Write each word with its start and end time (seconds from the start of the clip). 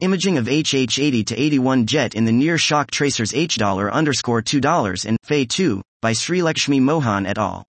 Imaging 0.00 0.38
of 0.38 0.46
HH80 0.46 1.26
to 1.26 1.38
81 1.38 1.84
jet 1.84 2.14
in 2.14 2.24
the 2.24 2.32
near 2.32 2.56
shock 2.56 2.90
tracers 2.90 3.34
H 3.34 3.56
dollar 3.56 3.92
underscore 3.92 4.40
$2 4.40 5.04
and 5.04 5.18
Fe2 5.26 5.82
by 6.00 6.12
Sreelekshmi 6.12 6.80
Mohan 6.80 7.26
et 7.26 7.36
al. 7.36 7.64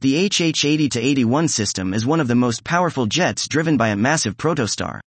The 0.00 0.28
HH80 0.28 0.90
to 0.90 1.00
81 1.00 1.46
system 1.46 1.94
is 1.94 2.04
one 2.04 2.18
of 2.18 2.26
the 2.26 2.34
most 2.34 2.64
powerful 2.64 3.06
jets 3.06 3.46
driven 3.46 3.76
by 3.76 3.90
a 3.90 3.96
massive 3.96 4.36
protostar. 4.36 4.98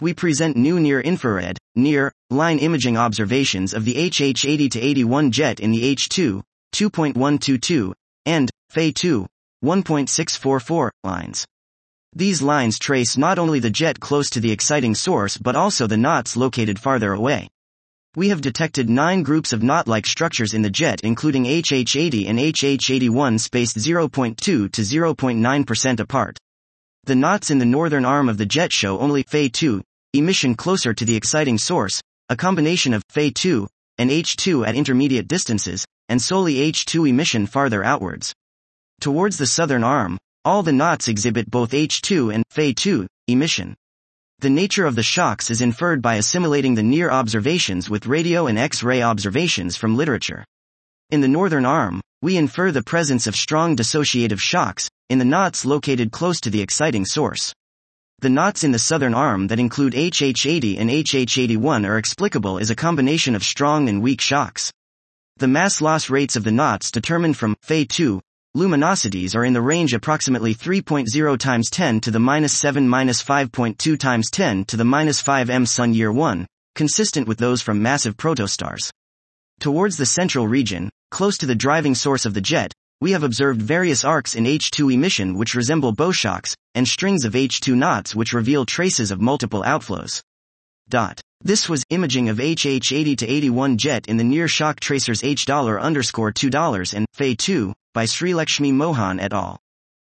We 0.00 0.12
present 0.12 0.56
new 0.56 0.80
near 0.80 1.00
infrared, 1.00 1.56
near, 1.76 2.10
line 2.30 2.58
imaging 2.58 2.96
observations 2.96 3.72
of 3.72 3.84
the 3.84 3.94
HH80 3.94 4.72
to 4.72 4.80
81 4.80 5.30
jet 5.30 5.60
in 5.60 5.70
the 5.70 5.94
H2, 5.94 6.42
2.122, 6.74 7.92
and 8.26 8.50
Fe2, 8.74 9.26
1.644 9.64 10.90
lines. 11.04 11.46
These 12.14 12.42
lines 12.42 12.78
trace 12.78 13.16
not 13.16 13.38
only 13.38 13.58
the 13.58 13.70
jet 13.70 13.98
close 13.98 14.28
to 14.30 14.40
the 14.40 14.52
exciting 14.52 14.94
source 14.94 15.38
but 15.38 15.56
also 15.56 15.86
the 15.86 15.96
knots 15.96 16.36
located 16.36 16.78
farther 16.78 17.14
away. 17.14 17.48
We 18.14 18.28
have 18.28 18.42
detected 18.42 18.90
nine 18.90 19.22
groups 19.22 19.54
of 19.54 19.62
knot-like 19.62 20.04
structures 20.04 20.52
in 20.52 20.60
the 20.60 20.68
jet 20.68 21.00
including 21.02 21.44
HH80 21.44 22.28
and 22.28 22.38
HH81 22.38 23.40
spaced 23.40 23.78
0.2 23.78 24.36
to 24.36 24.68
0.9% 24.68 26.00
apart. 26.00 26.38
The 27.04 27.14
knots 27.14 27.50
in 27.50 27.56
the 27.56 27.64
northern 27.64 28.04
arm 28.04 28.28
of 28.28 28.36
the 28.36 28.44
jet 28.44 28.74
show 28.74 28.98
only 28.98 29.24
Fe2, 29.24 29.80
emission 30.12 30.54
closer 30.54 30.92
to 30.92 31.06
the 31.06 31.16
exciting 31.16 31.56
source, 31.56 32.02
a 32.28 32.36
combination 32.36 32.92
of 32.92 33.02
Fe2 33.08 33.66
and 33.96 34.10
H2 34.10 34.68
at 34.68 34.74
intermediate 34.74 35.28
distances, 35.28 35.86
and 36.10 36.20
solely 36.20 36.56
H2 36.56 37.08
emission 37.08 37.46
farther 37.46 37.82
outwards. 37.82 38.34
Towards 39.00 39.38
the 39.38 39.46
southern 39.46 39.82
arm, 39.82 40.18
all 40.44 40.64
the 40.64 40.72
knots 40.72 41.06
exhibit 41.06 41.48
both 41.48 41.70
H2 41.70 42.34
and 42.34 42.44
Fe2 42.52 43.06
emission. 43.28 43.76
The 44.40 44.50
nature 44.50 44.86
of 44.86 44.96
the 44.96 45.02
shocks 45.02 45.50
is 45.50 45.60
inferred 45.60 46.02
by 46.02 46.16
assimilating 46.16 46.74
the 46.74 46.82
near 46.82 47.12
observations 47.12 47.88
with 47.88 48.06
radio 48.06 48.48
and 48.48 48.58
X-ray 48.58 49.02
observations 49.02 49.76
from 49.76 49.96
literature. 49.96 50.44
In 51.10 51.20
the 51.20 51.28
northern 51.28 51.64
arm, 51.64 52.00
we 52.22 52.36
infer 52.36 52.72
the 52.72 52.82
presence 52.82 53.28
of 53.28 53.36
strong 53.36 53.76
dissociative 53.76 54.40
shocks 54.40 54.88
in 55.08 55.20
the 55.20 55.24
knots 55.24 55.64
located 55.64 56.10
close 56.10 56.40
to 56.40 56.50
the 56.50 56.60
exciting 56.60 57.04
source. 57.04 57.54
The 58.18 58.30
knots 58.30 58.64
in 58.64 58.72
the 58.72 58.80
southern 58.80 59.14
arm 59.14 59.46
that 59.46 59.60
include 59.60 59.92
HH80 59.92 60.80
and 60.80 60.90
HH81 60.90 61.86
are 61.86 61.98
explicable 61.98 62.58
as 62.58 62.70
a 62.70 62.76
combination 62.76 63.36
of 63.36 63.44
strong 63.44 63.88
and 63.88 64.02
weak 64.02 64.20
shocks. 64.20 64.72
The 65.36 65.48
mass 65.48 65.80
loss 65.80 66.10
rates 66.10 66.34
of 66.34 66.42
the 66.42 66.50
knots 66.50 66.90
determined 66.90 67.36
from 67.36 67.54
Fe2 67.64 68.20
luminosities 68.54 69.34
are 69.34 69.46
in 69.46 69.54
the 69.54 69.62
range 69.62 69.94
approximately 69.94 70.54
3.0 70.54 71.38
times 71.38 71.70
10 71.70 72.00
to 72.00 72.10
the 72.10 72.18
minus 72.18 72.52
7 72.52 72.86
minus 72.86 73.22
5.2 73.22 73.98
times 73.98 74.30
10 74.30 74.66
to 74.66 74.76
the 74.76 74.84
minus 74.84 75.22
5 75.22 75.48
m 75.48 75.64
sun 75.64 75.94
year 75.94 76.12
1, 76.12 76.46
consistent 76.74 77.26
with 77.26 77.38
those 77.38 77.62
from 77.62 77.80
massive 77.80 78.16
protostars. 78.18 78.90
Towards 79.58 79.96
the 79.96 80.04
central 80.04 80.46
region, 80.46 80.90
close 81.10 81.38
to 81.38 81.46
the 81.46 81.54
driving 81.54 81.94
source 81.94 82.26
of 82.26 82.34
the 82.34 82.42
jet, 82.42 82.72
we 83.00 83.12
have 83.12 83.22
observed 83.22 83.62
various 83.62 84.04
arcs 84.04 84.34
in 84.34 84.44
H2 84.44 84.92
emission 84.92 85.38
which 85.38 85.54
resemble 85.54 85.92
bow 85.92 86.12
shocks, 86.12 86.54
and 86.74 86.86
strings 86.86 87.24
of 87.24 87.32
H2 87.32 87.74
knots 87.74 88.14
which 88.14 88.34
reveal 88.34 88.66
traces 88.66 89.10
of 89.10 89.20
multiple 89.20 89.62
outflows. 89.62 90.20
Dot. 90.90 91.22
This 91.40 91.70
was 91.70 91.84
imaging 91.88 92.28
of 92.28 92.36
HH80 92.36 93.16
to 93.16 93.26
81 93.26 93.78
jet 93.78 94.06
in 94.08 94.18
the 94.18 94.24
near 94.24 94.46
shock 94.46 94.78
tracers 94.78 95.24
H 95.24 95.46
dollar 95.46 95.80
underscore 95.80 96.32
$2 96.32 96.94
and 96.94 97.06
Fe2 97.16 97.72
by 97.94 98.04
Sreelekshmi 98.04 98.72
Mohan 98.72 99.20
et 99.20 99.32
al. 99.32 99.60